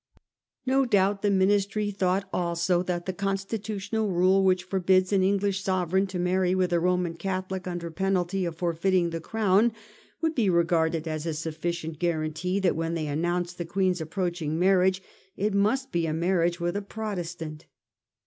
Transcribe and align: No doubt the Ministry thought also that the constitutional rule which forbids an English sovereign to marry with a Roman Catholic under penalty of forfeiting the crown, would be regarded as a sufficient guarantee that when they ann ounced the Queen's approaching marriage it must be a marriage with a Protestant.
No 0.65 0.83
doubt 0.83 1.21
the 1.21 1.29
Ministry 1.29 1.91
thought 1.91 2.27
also 2.33 2.81
that 2.81 3.05
the 3.05 3.13
constitutional 3.13 4.09
rule 4.09 4.43
which 4.43 4.63
forbids 4.63 5.13
an 5.13 5.21
English 5.21 5.63
sovereign 5.63 6.07
to 6.07 6.17
marry 6.17 6.55
with 6.55 6.73
a 6.73 6.79
Roman 6.79 7.13
Catholic 7.13 7.67
under 7.67 7.91
penalty 7.91 8.43
of 8.43 8.55
forfeiting 8.57 9.11
the 9.11 9.21
crown, 9.21 9.71
would 10.19 10.33
be 10.33 10.49
regarded 10.49 11.07
as 11.07 11.27
a 11.27 11.35
sufficient 11.35 11.99
guarantee 11.99 12.59
that 12.61 12.75
when 12.75 12.95
they 12.95 13.05
ann 13.05 13.21
ounced 13.23 13.57
the 13.59 13.63
Queen's 13.65 14.01
approaching 14.01 14.57
marriage 14.57 15.03
it 15.37 15.53
must 15.53 15.91
be 15.91 16.07
a 16.07 16.13
marriage 16.13 16.59
with 16.59 16.75
a 16.75 16.81
Protestant. 16.81 17.67